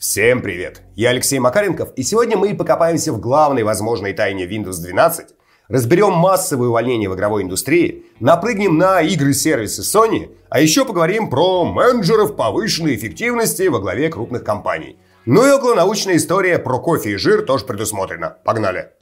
[0.00, 0.80] Всем привет!
[0.96, 5.26] Я Алексей Макаренков, и сегодня мы покопаемся в главной возможной тайне Windows 12,
[5.68, 12.34] разберем массовые увольнения в игровой индустрии, напрыгнем на игры-сервисы Sony, а еще поговорим про менеджеров
[12.34, 14.96] повышенной эффективности во главе крупных компаний.
[15.26, 18.38] Ну и околонаучная история про кофе и жир тоже предусмотрена.
[18.42, 18.92] Погнали!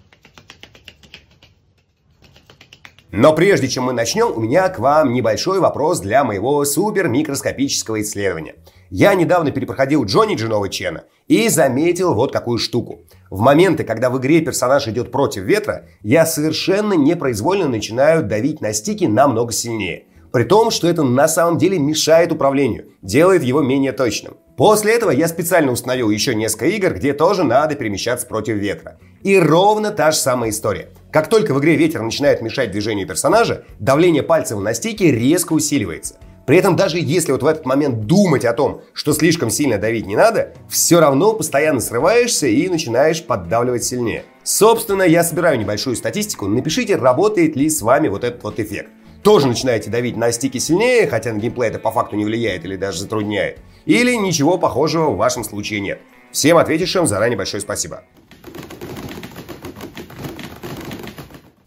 [3.12, 8.56] Но прежде чем мы начнем, у меня к вам небольшой вопрос для моего супер-микроскопического исследования–
[8.90, 13.00] я недавно перепроходил Джонни Джинова Чена и заметил вот какую штуку.
[13.30, 18.72] В моменты, когда в игре персонаж идет против ветра, я совершенно непроизвольно начинаю давить на
[18.72, 20.04] стики намного сильнее.
[20.32, 24.36] При том, что это на самом деле мешает управлению, делает его менее точным.
[24.56, 28.98] После этого я специально установил еще несколько игр, где тоже надо перемещаться против ветра.
[29.22, 30.88] И ровно та же самая история.
[31.12, 36.16] Как только в игре ветер начинает мешать движению персонажа, давление пальцев на стике резко усиливается–
[36.48, 40.06] при этом даже если вот в этот момент думать о том, что слишком сильно давить
[40.06, 44.24] не надо, все равно постоянно срываешься и начинаешь поддавливать сильнее.
[44.44, 46.46] Собственно, я собираю небольшую статистику.
[46.46, 48.88] Напишите, работает ли с вами вот этот вот эффект.
[49.22, 52.76] Тоже начинаете давить на стики сильнее, хотя на геймплей это по факту не влияет или
[52.76, 53.58] даже затрудняет.
[53.84, 56.00] Или ничего похожего в вашем случае нет.
[56.32, 58.04] Всем ответившим заранее большое спасибо.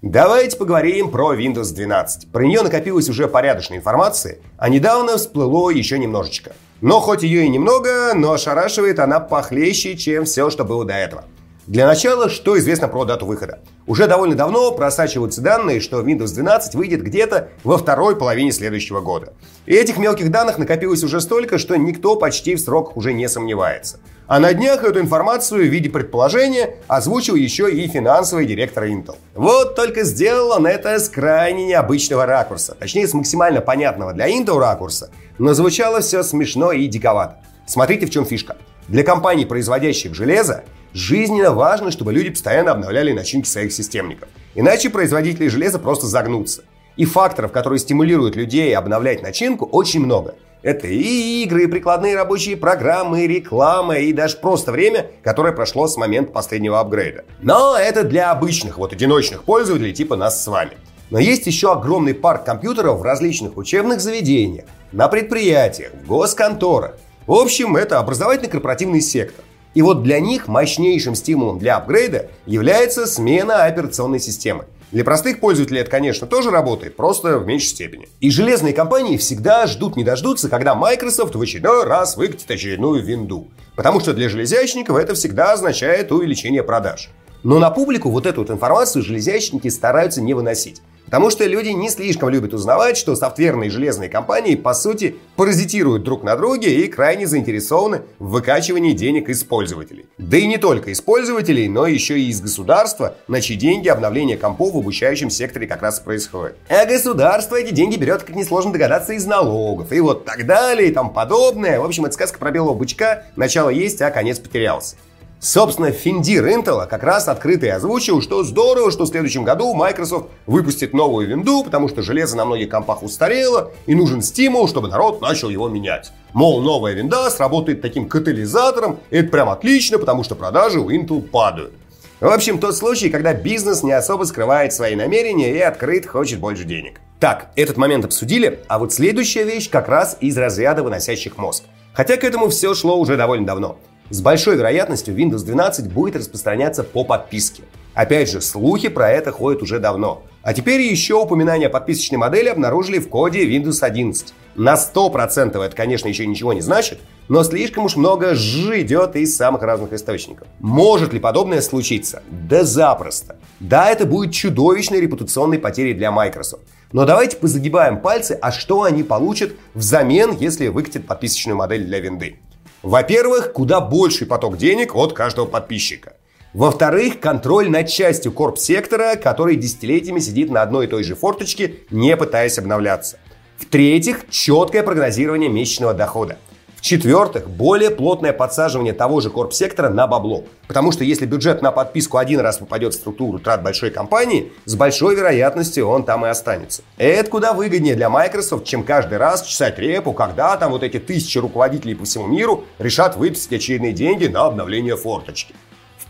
[0.01, 2.31] Давайте поговорим про Windows 12.
[2.31, 6.53] Про нее накопилось уже порядочной информации, а недавно всплыло еще немножечко.
[6.81, 11.25] Но хоть ее и немного, но ошарашивает она похлеще, чем все, что было до этого.
[11.67, 13.59] Для начала, что известно про дату выхода?
[13.85, 19.33] Уже довольно давно просачиваются данные, что Windows 12 выйдет где-то во второй половине следующего года.
[19.67, 23.99] И этих мелких данных накопилось уже столько, что никто почти в сроках уже не сомневается.
[24.25, 29.17] А на днях эту информацию в виде предположения озвучил еще и финансовый директор Intel.
[29.35, 32.75] Вот только сделал он это с крайне необычного ракурса.
[32.79, 35.11] Точнее, с максимально понятного для Intel ракурса.
[35.37, 37.37] Но звучало все смешно и диковато.
[37.67, 38.57] Смотрите, в чем фишка.
[38.87, 44.29] Для компаний, производящих железо, жизненно важно, чтобы люди постоянно обновляли начинки своих системников.
[44.55, 46.63] Иначе производители железа просто загнутся.
[46.97, 52.55] И факторов, которые стимулируют людей обновлять начинку, очень много– это и игры, и прикладные рабочие
[52.55, 57.23] программы, и реклама, и даже просто время, которое прошло с момента последнего апгрейда.
[57.41, 60.77] Но это для обычных, вот одиночных пользователей типа нас с вами.
[61.09, 66.95] Но есть еще огромный парк компьютеров в различных учебных заведениях, на предприятиях, в госконторах.
[67.25, 69.43] В общем, это образовательный корпоративный сектор.
[69.73, 74.65] И вот для них мощнейшим стимулом для апгрейда является смена операционной системы.
[74.91, 78.09] Для простых пользователей это, конечно, тоже работает, просто в меньшей степени.
[78.19, 83.47] И железные компании всегда ждут не дождутся, когда Microsoft в очередной раз выкатит очередную винду.
[83.77, 87.09] Потому что для железячников это всегда означает увеличение продаж.
[87.43, 90.81] Но на публику вот эту вот информацию железячники стараются не выносить.
[91.11, 96.23] Потому что люди не слишком любят узнавать, что софтверные железные компании, по сути, паразитируют друг
[96.23, 100.05] на друге и крайне заинтересованы в выкачивании денег из пользователей.
[100.17, 104.37] Да и не только из пользователей, но еще и из государства, на чьи деньги обновление
[104.37, 106.55] компов в обучающем секторе как раз происходит.
[106.69, 109.91] А государство эти деньги берет, как несложно догадаться, из налогов.
[109.91, 111.81] И вот так далее, и тому подобное.
[111.81, 113.25] В общем, это сказка про белого бычка.
[113.35, 114.95] Начало есть, а конец потерялся.
[115.43, 120.27] Собственно, Финдир Intel как раз открыто и озвучил, что здорово, что в следующем году Microsoft
[120.45, 125.19] выпустит новую винду, потому что железо на многих компах устарело, и нужен стимул, чтобы народ
[125.19, 126.11] начал его менять.
[126.33, 131.23] Мол, новая винда сработает таким катализатором, и это прям отлично, потому что продажи у Intel
[131.23, 131.73] падают.
[132.19, 136.65] В общем, тот случай, когда бизнес не особо скрывает свои намерения и открыт хочет больше
[136.65, 137.01] денег.
[137.19, 141.63] Так, этот момент обсудили, а вот следующая вещь как раз из разряда выносящих мозг.
[141.93, 143.79] Хотя к этому все шло уже довольно давно.
[144.11, 147.63] С большой вероятностью Windows 12 будет распространяться по подписке.
[147.93, 150.23] Опять же, слухи про это ходят уже давно.
[150.43, 154.33] А теперь еще упоминание о подписочной модели обнаружили в коде Windows 11.
[154.55, 156.99] На 100% это, конечно, еще ничего не значит,
[157.29, 160.45] но слишком уж много ж идет из самых разных источников.
[160.59, 162.21] Может ли подобное случиться?
[162.29, 163.37] Да запросто.
[163.61, 166.63] Да, это будет чудовищной репутационной потерей для Microsoft.
[166.91, 172.39] Но давайте позагибаем пальцы, а что они получат взамен, если выкатят подписочную модель для винды.
[172.83, 176.13] Во-первых, куда больший поток денег от каждого подписчика.
[176.53, 182.17] Во-вторых, контроль над частью корп-сектора, который десятилетиями сидит на одной и той же форточке, не
[182.17, 183.19] пытаясь обновляться.
[183.57, 186.39] В-третьих, четкое прогнозирование месячного дохода.
[186.81, 190.45] В-четвертых, более плотное подсаживание того же корп-сектора на бабло.
[190.67, 194.73] Потому что если бюджет на подписку один раз попадет в структуру трат большой компании, с
[194.73, 196.81] большой вероятностью он там и останется.
[196.97, 201.37] Это куда выгоднее для Microsoft, чем каждый раз чесать репу, когда там вот эти тысячи
[201.37, 205.53] руководителей по всему миру решат выписать очередные деньги на обновление форточки.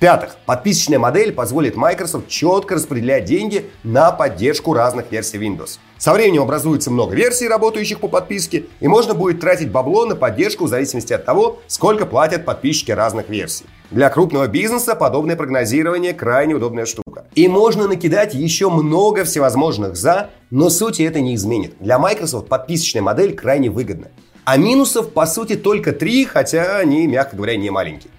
[0.02, 5.78] В-пятых, подписочная модель позволит Microsoft четко распределять деньги на поддержку разных версий Windows.
[6.00, 10.66] Со временем образуется много версий, работающих по подписке, и можно будет тратить бабло на поддержку
[10.66, 13.66] в зависимости от того, сколько платят подписчики разных версий.
[13.92, 17.28] Для крупного бизнеса подобное прогнозирование крайне удобная штука.
[17.36, 21.76] И можно накидать еще много всевозможных «за», но сути это не изменит.
[21.80, 24.08] Для Microsoft подписочная модель крайне выгодна.
[24.46, 28.12] А минусов, по сути, только три, хотя они, мягко говоря, не маленькие.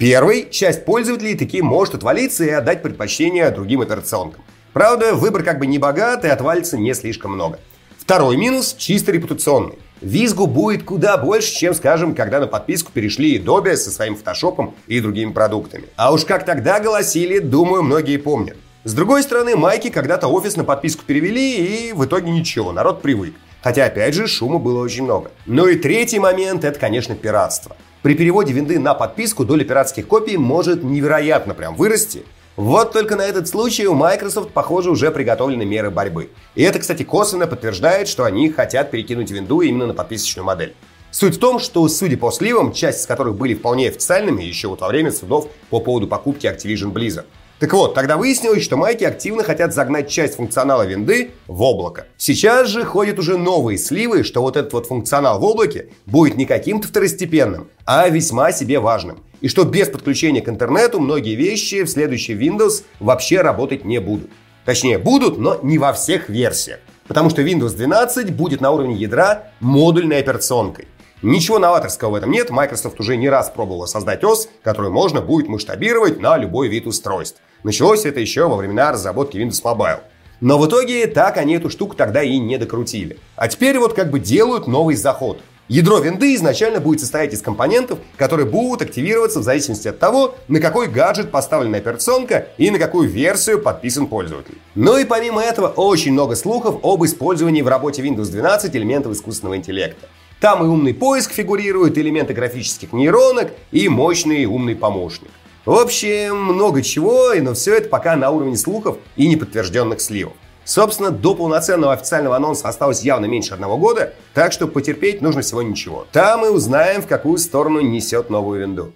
[0.00, 4.42] Первый– часть пользователей таки может отвалиться и отдать предпочтение другим операционкам.
[4.72, 7.58] Правда, выбор как бы не богат и отвалится не слишком много.
[7.98, 9.78] Второй минус– чисто репутационный.
[10.00, 15.00] Визгу будет куда больше, чем, скажем, когда на подписку перешли Adobe со своим фотошопом и
[15.00, 15.84] другими продуктами.
[15.96, 18.56] А уж как тогда голосили, думаю, многие помнят.
[18.84, 23.34] С другой стороны, майки когда-то офис на подписку перевели, и в итоге ничего, народ привык.
[23.62, 25.30] Хотя, опять же, шума было очень много.
[25.44, 27.76] Ну и третий момент– это, конечно, пиратство.
[28.02, 32.22] При переводе винды на подписку доля пиратских копий может невероятно прям вырасти.
[32.56, 36.30] Вот только на этот случай у Microsoft, похоже, уже приготовлены меры борьбы.
[36.54, 40.74] И это, кстати, косвенно подтверждает, что они хотят перекинуть винду именно на подписочную модель.
[41.10, 44.80] Суть в том, что, судя по сливам, часть из которых были вполне официальными еще вот
[44.80, 47.26] во время судов по поводу покупки Activision Blizzard,
[47.60, 52.06] так вот, тогда выяснилось, что майки активно хотят загнать часть функционала винды в облако.
[52.16, 56.46] Сейчас же ходят уже новые сливы, что вот этот вот функционал в облаке будет не
[56.46, 59.18] каким-то второстепенным, а весьма себе важным.
[59.42, 64.30] И что без подключения к интернету многие вещи в следующий Windows вообще работать не будут.
[64.64, 66.78] Точнее, будут, но не во всех версиях.
[67.08, 70.88] Потому что Windows 12 будет на уровне ядра модульной операционкой.
[71.20, 72.48] Ничего новаторского в этом нет.
[72.48, 77.42] Microsoft уже не раз пробовала создать ОС, которую можно будет масштабировать на любой вид устройств.
[77.62, 80.00] Началось это еще во времена разработки Windows Mobile.
[80.40, 83.18] Но в итоге так они эту штуку тогда и не докрутили.
[83.36, 85.40] А теперь вот как бы делают новый заход.
[85.68, 90.58] Ядро винды изначально будет состоять из компонентов, которые будут активироваться в зависимости от того, на
[90.58, 94.58] какой гаджет поставлена операционка и на какую версию подписан пользователь.
[94.74, 99.58] Ну и помимо этого очень много слухов об использовании в работе Windows 12 элементов искусственного
[99.58, 100.08] интеллекта.
[100.40, 105.30] Там и умный поиск фигурирует, элементы графических нейронок и мощный умный помощник.
[105.66, 110.32] В общем, много чего, но все это пока на уровне слухов и неподтвержденных сливов.
[110.64, 115.62] Собственно, до полноценного официального анонса осталось явно меньше одного года, так что потерпеть нужно всего
[115.62, 116.06] ничего.
[116.12, 118.94] Там мы узнаем, в какую сторону несет новую винду.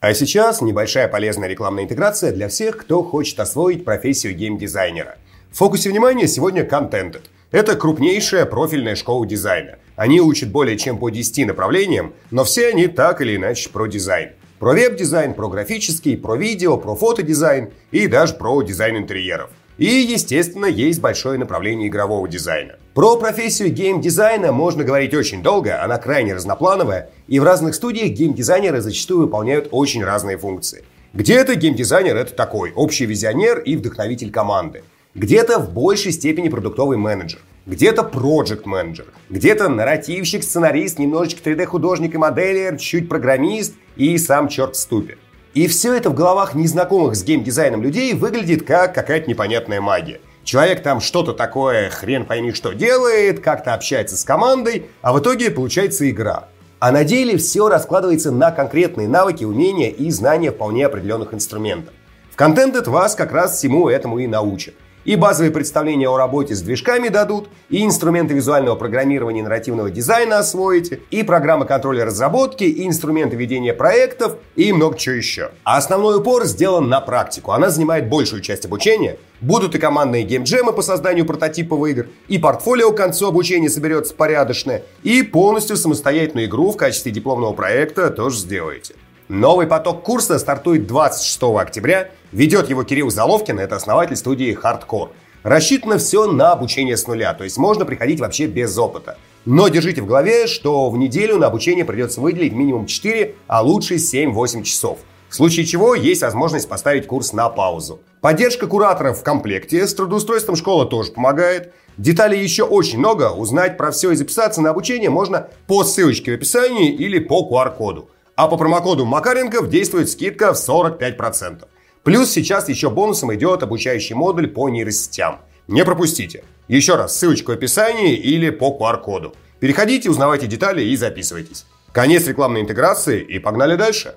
[0.00, 5.16] А сейчас небольшая полезная рекламная интеграция для всех, кто хочет освоить профессию геймдизайнера.
[5.50, 7.22] В фокусе внимания сегодня Contented–
[7.52, 9.76] это крупнейшая профильная школа дизайна.
[9.94, 14.30] Они учат более чем по 10 направлениям, но все они так или иначе про дизайн.
[14.58, 19.50] Про веб-дизайн, про графический, про видео, про фотодизайн и даже про дизайн интерьеров.
[19.76, 22.76] И, естественно, есть большое направление игрового дизайна.
[22.94, 28.80] Про профессию геймдизайна можно говорить очень долго, она крайне разноплановая, и в разных студиях геймдизайнеры
[28.80, 30.84] зачастую выполняют очень разные функции.
[31.12, 34.82] Где-то геймдизайнер— это такой общий визионер и вдохновитель команды.
[35.14, 42.18] Где-то в большей степени продуктовый менеджер, где-то project manager, где-то нарративщик, сценарист, немножечко 3D-художник и
[42.18, 45.18] моделер, чуть программист и сам черт в ступе.
[45.52, 50.22] И все это в головах незнакомых с геймдизайном людей выглядит как какая-то непонятная магия.
[50.44, 55.50] Человек там что-то такое, хрен пойми что делает, как-то общается с командой, а в итоге
[55.50, 56.48] получается игра.
[56.78, 61.92] А на деле все раскладывается на конкретные навыки, умения и знания вполне определенных инструментов.
[62.30, 64.74] В Contented вас как раз всему этому и научат.
[65.04, 70.38] И базовые представления о работе с движками дадут, и инструменты визуального программирования и нарративного дизайна
[70.38, 75.50] освоите, и программы контроля разработки, и инструменты ведения проектов, и много чего еще.
[75.64, 77.50] А основной упор сделан на практику.
[77.50, 79.18] Она занимает большую часть обучения.
[79.40, 84.84] Будут и командные геймджемы по созданию прототипов игр, и портфолио к концу обучения соберется порядочное,
[85.02, 88.94] и полностью самостоятельную игру в качестве дипломного проекта тоже сделаете.
[89.32, 92.10] Новый поток курса стартует 26 октября.
[92.32, 95.08] Ведет его Кирилл Заловкин, это основатель студии Hardcore.
[95.42, 99.16] Рассчитано все на обучение с нуля, то есть можно приходить вообще без опыта.
[99.46, 103.94] Но держите в голове, что в неделю на обучение придется выделить минимум 4, а лучше
[103.94, 104.98] 7-8 часов.
[105.30, 108.00] В случае чего есть возможность поставить курс на паузу.
[108.20, 111.72] Поддержка кураторов в комплекте, с трудоустройством школа тоже помогает.
[111.96, 116.34] Деталей еще очень много, узнать про все и записаться на обучение можно по ссылочке в
[116.34, 118.10] описании или по QR-коду.
[118.34, 121.64] А по промокоду Макаренков действует скидка в 45%.
[122.02, 125.40] Плюс сейчас еще бонусом идет обучающий модуль по нейросетям.
[125.68, 126.44] Не пропустите.
[126.66, 129.34] Еще раз, ссылочку в описании или по QR-коду.
[129.60, 131.66] Переходите, узнавайте детали и записывайтесь.
[131.92, 134.14] Конец рекламной интеграции и погнали дальше.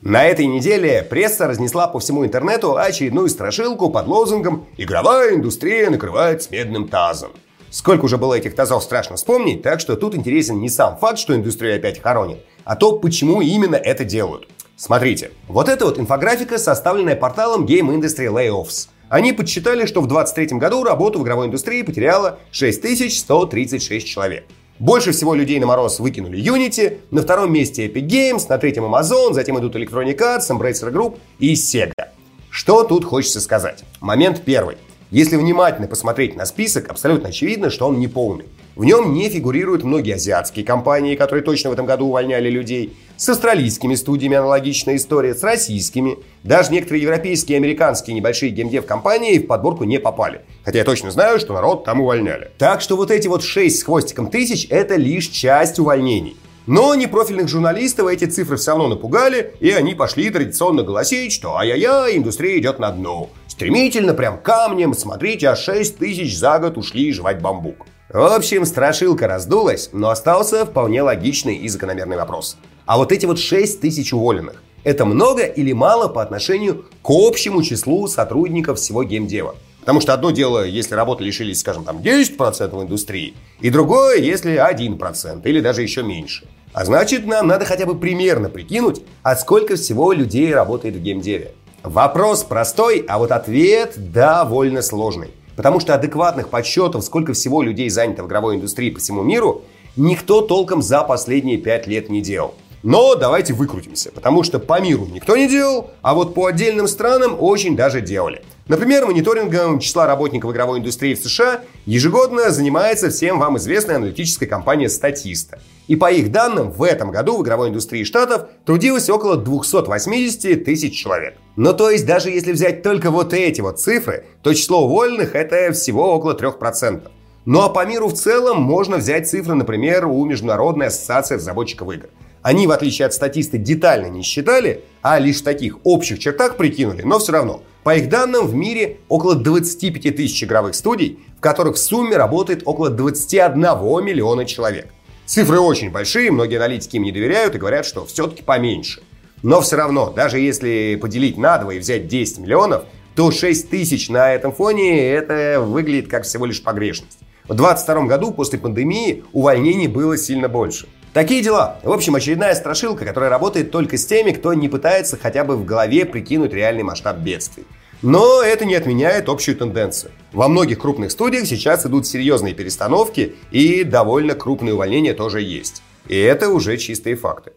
[0.00, 6.42] На этой неделе пресса разнесла по всему интернету очередную страшилку под лозунгом «Игровая индустрия накрывает
[6.42, 7.32] с медным тазом».
[7.70, 11.34] Сколько уже было этих тазов, страшно вспомнить, так что тут интересен не сам факт, что
[11.34, 14.48] индустрия опять хоронит, а то, почему именно это делают.
[14.76, 18.88] Смотрите, вот эта вот инфографика, составленная порталом Game Industry Layoffs.
[19.08, 24.44] Они подсчитали, что в 2023 году работу в игровой индустрии потеряло 6136 человек.
[24.78, 29.32] Больше всего людей на мороз выкинули Unity, на втором месте Epic Games, на третьем Amazon,
[29.34, 32.10] затем идут Electronic Arts, Embracer Group и Sega.
[32.48, 33.82] Что тут хочется сказать?
[34.00, 34.76] Момент первый.
[35.10, 38.44] Если внимательно посмотреть на список, абсолютно очевидно, что он не полный.
[38.76, 43.26] В нем не фигурируют многие азиатские компании, которые точно в этом году увольняли людей, с
[43.30, 46.18] австралийскими студиями аналогичная история, с российскими.
[46.44, 50.42] Даже некоторые европейские и американские небольшие геймдев-компании в подборку не попали.
[50.62, 52.50] Хотя я точно знаю, что народ там увольняли.
[52.58, 56.36] Так что вот эти вот 6 с хвостиком тысяч– это лишь часть увольнений.
[56.66, 62.18] Но непрофильных журналистов эти цифры все равно напугали, и они пошли традиционно голосить, что ай-яй-яй,
[62.18, 63.30] индустрия идет на дно.
[63.58, 67.86] Стремительно, прям камнем, смотрите, а 6 тысяч за год ушли жевать бамбук.
[68.08, 72.56] В общем, страшилка раздулась, но остался вполне логичный и закономерный вопрос.
[72.86, 77.64] А вот эти вот 6 тысяч уволенных, это много или мало по отношению к общему
[77.64, 79.56] числу сотрудников всего геймдева?
[79.80, 85.42] Потому что одно дело, если работы лишились, скажем, там 10% индустрии, и другое, если 1%
[85.42, 86.46] или даже еще меньше.
[86.72, 91.54] А значит, нам надо хотя бы примерно прикинуть, а сколько всего людей работает в геймдеве.
[91.82, 95.30] Вопрос простой, а вот ответ довольно сложный.
[95.54, 99.62] Потому что адекватных подсчетов, сколько всего людей занято в игровой индустрии по всему миру,
[99.96, 102.54] никто толком за последние пять лет не делал.
[102.82, 107.36] Но давайте выкрутимся, потому что по миру никто не делал, а вот по отдельным странам
[107.38, 108.42] очень даже делали.
[108.68, 114.86] Например, мониторингом числа работников игровой индустрии в США ежегодно занимается всем вам известная аналитическая компания
[114.86, 115.58] Statista.
[115.86, 120.94] И по их данным, в этом году в игровой индустрии Штатов трудилось около 280 тысяч
[120.94, 121.38] человек.
[121.56, 125.72] Но то есть даже если взять только вот эти вот цифры, то число уволенных это
[125.72, 127.08] всего около 3%.
[127.46, 132.08] Ну а по миру в целом можно взять цифры, например, у Международной ассоциации разработчиков игр.
[132.42, 137.02] Они, в отличие от статисты, детально не считали, а лишь в таких общих чертах прикинули,
[137.02, 137.62] но все равно.
[137.82, 142.62] По их данным, в мире около 25 тысяч игровых студий, в которых в сумме работает
[142.64, 143.62] около 21
[144.04, 144.88] миллиона человек.
[145.26, 149.02] Цифры очень большие, многие аналитики им не доверяют и говорят, что все-таки поменьше.
[149.42, 154.08] Но все равно, даже если поделить на 2 и взять 10 миллионов, то 6 тысяч
[154.08, 157.18] на этом фоне это выглядит как всего лишь погрешность.
[157.44, 160.86] В 2022 году после пандемии увольнений было сильно больше.
[161.14, 161.80] Такие дела.
[161.82, 165.64] В общем, очередная страшилка, которая работает только с теми, кто не пытается хотя бы в
[165.64, 167.64] голове прикинуть реальный масштаб бедствий.
[168.02, 170.12] Но это не отменяет общую тенденцию.
[170.32, 175.82] Во многих крупных студиях сейчас идут серьезные перестановки и довольно крупные увольнения тоже есть.
[176.06, 177.52] И это уже чистые факты.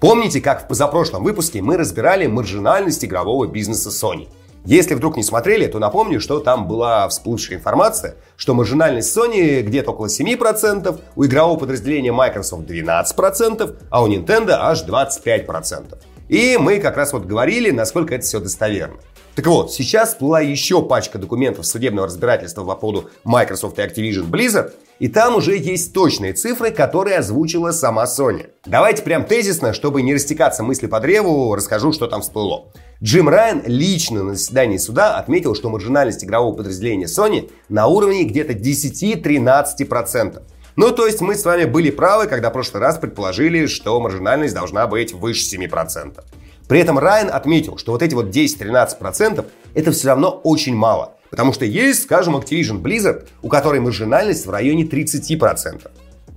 [0.00, 4.28] Помните, как в позапрошлом выпуске мы разбирали маржинальность игрового бизнеса Sony?
[4.66, 9.90] Если вдруг не смотрели, то напомню, что там была всплывшая информация, что маржинальность Sony где-то
[9.90, 15.98] около 7%, у игрового подразделения Microsoft 12%, а у Nintendo аж 25%.
[16.30, 18.96] И мы как раз вот говорили, насколько это все достоверно.
[19.34, 24.72] Так вот, сейчас всплыла еще пачка документов судебного разбирательства по поводу Microsoft и Activision Blizzard,
[25.00, 28.50] и там уже есть точные цифры, которые озвучила сама Sony.
[28.64, 32.66] Давайте прям тезисно, чтобы не растекаться мысли по древу, расскажу, что там всплыло.
[33.02, 38.52] Джим Райан лично на заседании суда отметил, что маржинальность игрового подразделения Sony на уровне где-то
[38.52, 40.42] 10-13%.
[40.76, 44.54] Ну, то есть мы с вами были правы, когда в прошлый раз предположили, что маржинальность
[44.54, 46.22] должна быть выше 7%.
[46.68, 49.44] При этом Райан отметил, что вот эти вот 10-13%
[49.74, 51.14] это все равно очень мало.
[51.30, 55.90] Потому что есть, скажем, Activision Blizzard, у которой маржинальность в районе 30%.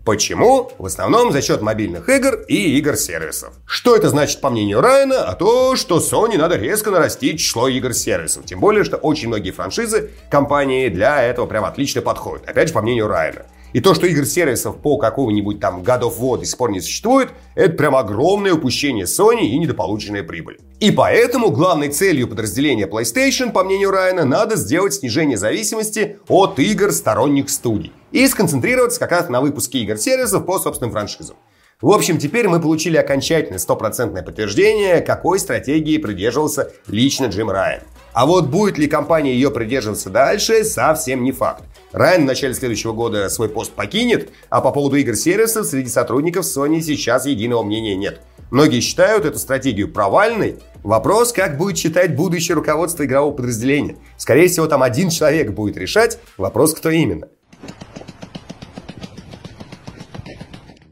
[0.07, 0.71] Почему?
[0.77, 3.53] В основном за счет мобильных игр и игр-сервисов.
[3.65, 5.25] Что это значит по мнению Райана?
[5.25, 8.45] А то, что Sony надо резко нарастить число игр-сервисов.
[8.45, 12.47] Тем более, что очень многие франшизы компании для этого прям отлично подходят.
[12.47, 13.45] Опять же, по мнению Райана.
[13.77, 17.29] И то, что игр-сервисов по какому-нибудь там God of War до сих пор не существует,
[17.53, 20.57] это прям огромное упущение Sony и недополученная прибыль.
[20.79, 26.91] И поэтому главной целью подразделения PlayStation, по мнению Райана, надо сделать снижение зависимости от игр
[26.91, 31.35] сторонних студий и сконцентрироваться как раз на выпуске игр-сервисов по собственным франшизам.
[31.79, 37.83] В общем, теперь мы получили окончательное стопроцентное подтверждение, какой стратегии придерживался лично Джим Райан.
[38.17, 41.65] А вот будет ли компания ее придерживаться дальше, совсем не факт.
[41.91, 46.81] Райан в начале следующего года свой пост покинет, а по поводу игр-сервисов среди сотрудников Sony
[46.81, 48.21] сейчас единого мнения нет.
[48.49, 50.57] Многие считают эту стратегию провальной.
[50.81, 53.97] Вопрос, как будет считать будущее руководство игрового подразделения.
[54.17, 56.17] Скорее всего, там один человек будет решать.
[56.37, 57.27] Вопрос, кто именно.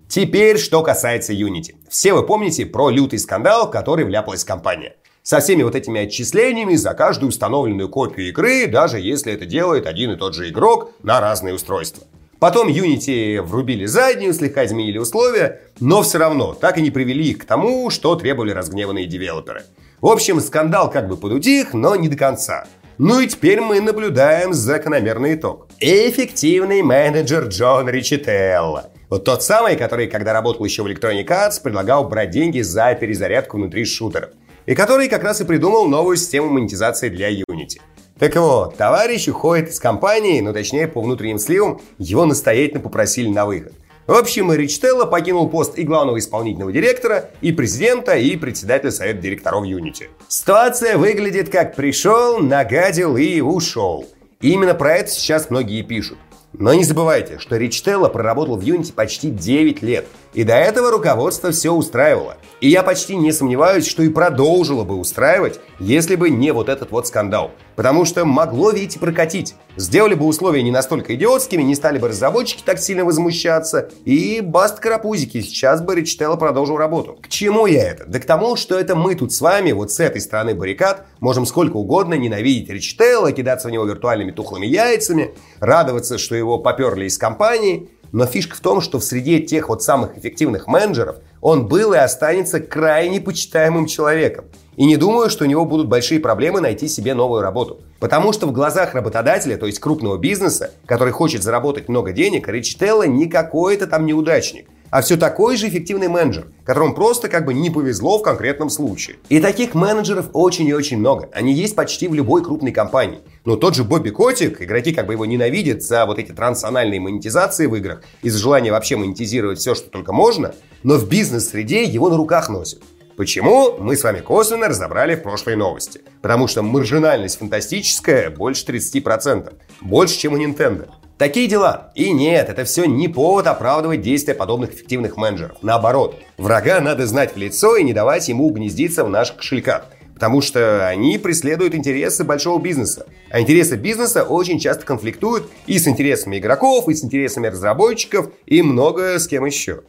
[0.08, 1.74] Теперь, что касается Unity.
[1.90, 4.96] Все вы помните про лютый скандал, который вляпалась компания.
[5.26, 10.12] Со всеми вот этими отчислениями за каждую установленную копию игры, даже если это делает один
[10.12, 12.04] и тот же игрок на разные устройства.
[12.40, 17.40] Потом Unity врубили заднюю, слегка изменили условия, но все равно так и не привели их
[17.40, 19.64] к тому, что требовали разгневанные девелоперы.
[20.00, 22.68] В общем, скандал как бы подутих, но не до конца.
[23.00, 25.70] Ну и теперь мы наблюдаем закономерный итог.
[25.80, 28.92] Эффективный менеджер Джон Ричителло.
[29.10, 33.58] Вот тот самый, который, когда работал еще в Electronic Arts, предлагал брать деньги за перезарядку
[33.58, 34.30] внутри шутеров.
[34.66, 37.80] И который как раз и придумал новую систему монетизации для Unity.
[38.18, 43.46] Так вот, товарищ уходит из компании, но точнее по внутренним сливам, его настоятельно попросили на
[43.46, 43.74] выход.
[44.08, 49.20] В общем, Рич Телло покинул пост и главного исполнительного директора, и президента, и председателя совета
[49.20, 50.08] директоров Unity.
[50.28, 54.06] Ситуация выглядит как пришел, нагадил и ушел.
[54.42, 56.18] И именно про это сейчас многие пишут.
[56.54, 60.06] Но не забывайте, что Рич Телло проработал в Unity почти 9 лет,
[60.36, 62.38] и до этого руководство все устраивало.
[62.60, 66.92] И я почти не сомневаюсь, что и продолжило бы устраивать, если бы не вот этот
[66.92, 67.52] вот скандал.
[67.76, 69.56] Потому что могло ведь и прокатить.
[69.78, 74.80] Сделали бы условия не настолько идиотскими, не стали бы разработчики так сильно возмущаться, и баст
[74.80, 77.18] карапузики, сейчас бы Ричтелло продолжил работу.
[77.22, 78.06] К чему я это?
[78.06, 81.46] Да к тому, что это мы тут с вами, вот с этой стороны баррикад, можем
[81.46, 87.18] сколько угодно ненавидеть Ричтелло, кидаться в него виртуальными тухлыми яйцами, радоваться, что его поперли из
[87.18, 91.92] компании, но фишка в том, что в среде тех вот самых эффективных менеджеров он был
[91.92, 94.46] и останется крайне почитаемым человеком.
[94.78, 97.82] И не думаю, что у него будут большие проблемы найти себе новую работу.
[98.00, 102.78] Потому что в глазах работодателя, то есть крупного бизнеса, который хочет заработать много денег, Рич
[102.78, 107.54] Телло не какой-то там неудачник а все такой же эффективный менеджер, которому просто как бы
[107.54, 109.18] не повезло в конкретном случае.
[109.28, 111.28] И таких менеджеров очень и очень много.
[111.34, 113.20] Они есть почти в любой крупной компании.
[113.44, 117.66] Но тот же Бобби Котик, игроки как бы его ненавидят за вот эти трансональные монетизации
[117.66, 122.16] в играх, из-за желания вообще монетизировать все, что только можно, но в бизнес-среде его на
[122.16, 122.82] руках носят.
[123.18, 123.76] Почему?
[123.78, 126.04] Мы с вами косвенно разобрали в прошлой новости.
[126.22, 129.56] Потому что маржинальность фантастическая больше 30%.
[129.82, 130.88] Больше, чем у Nintendo.
[131.18, 131.94] Такие дела.
[131.96, 135.58] И нет, это все не повод оправдывать действия подобных эффективных менеджеров.
[135.62, 139.86] Наоборот, врага надо знать в лицо и не давать ему угнездиться в наших кошельках.
[140.14, 143.06] Потому что они преследуют интересы большого бизнеса.
[143.30, 148.62] А интересы бизнеса очень часто конфликтуют и с интересами игроков, и с интересами разработчиков, и
[148.62, 149.84] много с кем еще.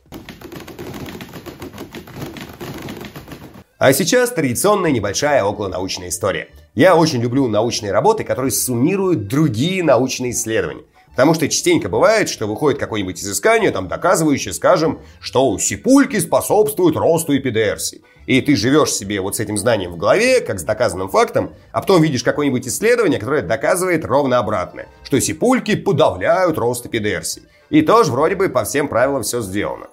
[3.78, 6.48] А сейчас традиционная небольшая околонаучная история.
[6.76, 10.82] Я очень люблю научные работы, которые суммируют другие научные исследования.
[11.16, 17.34] Потому что частенько бывает, что выходит какое-нибудь изыскание, там доказывающее, скажем, что сипульки способствуют росту
[17.34, 18.02] эпидерсии.
[18.26, 21.80] И ты живешь себе вот с этим знанием в голове, как с доказанным фактом, а
[21.80, 27.44] потом видишь какое-нибудь исследование, которое доказывает ровно обратное, что сипульки подавляют рост эпидерсии.
[27.70, 29.86] И тоже вроде бы по всем правилам все сделано.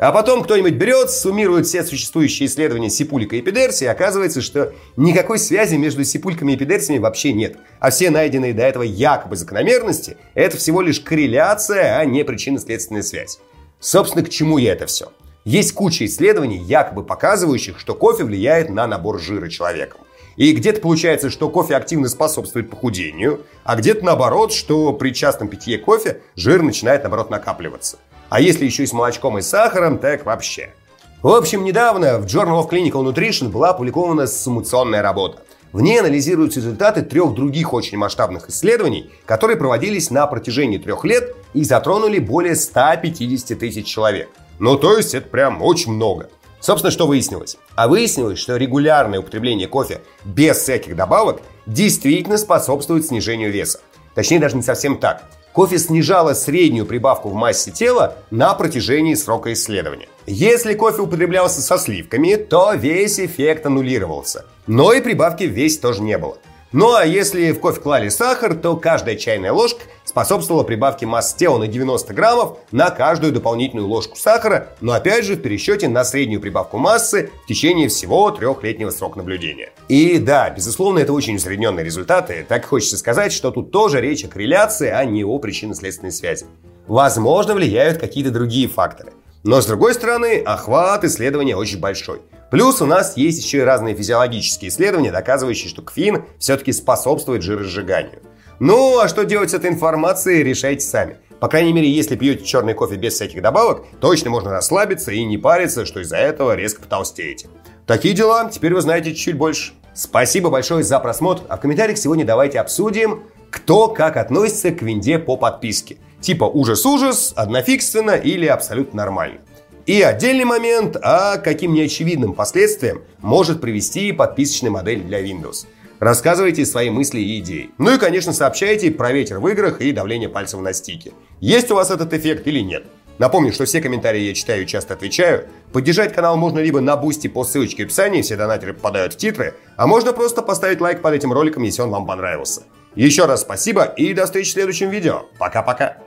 [0.00, 5.38] А потом кто-нибудь берет, суммирует все существующие исследования сипулика и эпидерсии, и оказывается, что никакой
[5.38, 7.58] связи между сипульками и эпидерсиями вообще нет.
[7.80, 13.40] А все найденные до этого якобы закономерности– это всего лишь корреляция, а не причинно-следственная связь.
[13.78, 15.12] Собственно, к чему я это все?
[15.44, 20.00] Есть куча исследований, якобы показывающих, что кофе влияет на набор жира человеком.
[20.36, 25.76] И где-то получается, что кофе активно способствует похудению, а где-то наоборот, что при частом питье
[25.76, 27.98] кофе жир начинает наоборот накапливаться.
[28.30, 30.72] А если еще и с молочком и сахаром, так вообще.
[31.20, 35.42] В общем, недавно в Journal of Clinical Nutrition была опубликована суммационная работа.
[35.72, 41.34] В ней анализируются результаты трех других очень масштабных исследований, которые проводились на протяжении трех лет
[41.54, 44.30] и затронули более 150 тысяч человек.
[44.60, 46.30] Ну, то есть это прям очень много.
[46.60, 47.56] Собственно, что выяснилось?
[47.74, 53.80] А выяснилось, что регулярное употребление кофе без всяких добавок действительно способствует снижению веса.
[54.14, 59.52] Точнее, даже не совсем так кофе снижало среднюю прибавку в массе тела на протяжении срока
[59.52, 60.08] исследования.
[60.26, 64.44] Если кофе употреблялся со сливками, то весь эффект аннулировался.
[64.66, 66.38] Но и прибавки в весе тоже не было.
[66.72, 71.58] Ну а если в кофе клали сахар, то каждая чайная ложка способствовала прибавке массы тела
[71.58, 76.40] на 90 граммов на каждую дополнительную ложку сахара, но опять же в пересчете на среднюю
[76.40, 79.72] прибавку массы в течение всего трехлетнего срока наблюдения.
[79.88, 84.28] И да, безусловно, это очень усредненные результаты, так хочется сказать, что тут тоже речь о
[84.28, 86.46] корреляции, а не о причинно-следственной связи.
[86.86, 89.12] Возможно, влияют какие-то другие факторы.
[89.42, 92.20] Но с другой стороны, охват исследования очень большой.
[92.50, 98.22] Плюс у нас есть еще и разные физиологические исследования, доказывающие, что кофеин все-таки способствует жиросжиганию.
[98.58, 101.18] Ну, а что делать с этой информацией, решайте сами.
[101.38, 105.38] По крайней мере, если пьете черный кофе без всяких добавок, точно можно расслабиться и не
[105.38, 107.48] париться, что из-за этого резко потолстеете.
[107.86, 109.72] Такие дела, теперь вы знаете чуть больше.
[109.94, 115.18] Спасибо большое за просмотр, а в комментариях сегодня давайте обсудим, кто как относится к винде
[115.18, 115.96] по подписке.
[116.20, 119.40] Типа ужас-ужас, однофикственно или абсолютно нормально.
[119.86, 125.66] И отдельный момент, а каким неочевидным последствиям может привести подписочная модель для Windows.
[125.98, 127.70] Рассказывайте свои мысли и идеи.
[127.76, 131.12] Ну и, конечно, сообщайте про ветер в играх и давление пальцев на стике.
[131.40, 132.84] Есть у вас этот эффект или нет?
[133.18, 135.48] Напомню, что все комментарии я читаю и часто отвечаю.
[135.74, 139.54] Поддержать канал можно либо на бусте по ссылочке в описании, все донатеры попадают в титры,
[139.76, 142.62] а можно просто поставить лайк под этим роликом, если он вам понравился.
[142.94, 145.24] Еще раз спасибо и до встречи в следующем видео.
[145.38, 145.98] Пока-пока.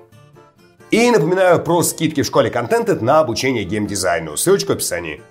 [0.94, 4.38] И напоминаю про скидки в школе контента на обучение геймдизайну.
[4.38, 5.24] Ссылочка в описании.